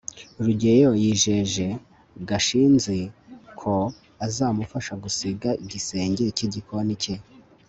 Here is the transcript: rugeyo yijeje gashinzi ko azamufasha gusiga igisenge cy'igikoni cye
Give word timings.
rugeyo 0.45 0.91
yijeje 1.03 1.67
gashinzi 2.29 2.97
ko 3.59 3.73
azamufasha 4.25 4.93
gusiga 5.03 5.49
igisenge 5.63 6.23
cy'igikoni 6.35 6.93
cye 7.03 7.15